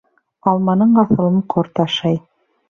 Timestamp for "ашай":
1.85-2.19